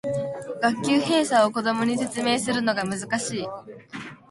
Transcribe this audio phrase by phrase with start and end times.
[0.63, 3.47] 学級閉鎖を子供に説明するのが難しい